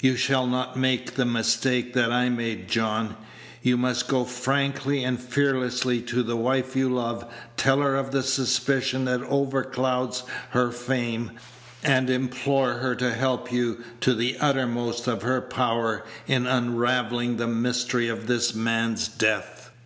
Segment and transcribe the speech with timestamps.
[0.00, 3.14] You shall not make the mistake that I made, John.
[3.60, 8.22] You must go frankly and fearlessly to the wife you love, tell her of the
[8.22, 11.32] suspicion that overclouds her fame,
[11.84, 17.46] and implore her to help you to the uttermost of her power in unravelling the
[17.46, 19.72] mystery of this man's death.